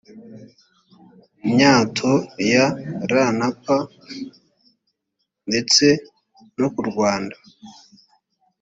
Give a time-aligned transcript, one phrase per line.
[1.51, 2.11] myato
[2.53, 2.65] ya
[3.11, 3.65] rnp
[5.49, 5.85] ndetse
[6.59, 7.35] no ku rwanda